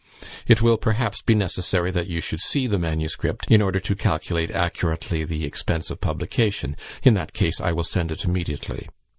It 0.47 0.63
will, 0.63 0.77
perhaps, 0.79 1.21
be 1.21 1.35
necessary 1.35 1.91
that 1.91 2.07
you 2.07 2.21
should 2.21 2.39
see 2.39 2.65
the 2.65 2.79
manuscript, 2.79 3.45
in 3.51 3.61
order 3.61 3.79
to 3.81 3.95
calculate 3.95 4.49
accurately 4.49 5.23
the 5.25 5.45
expense 5.45 5.91
of 5.91 6.01
publication; 6.01 6.75
in 7.03 7.13
that 7.13 7.33
case 7.33 7.61
I 7.61 7.71
will 7.71 7.83
send 7.83 8.11
it 8.11 8.25
immediately. 8.25 8.89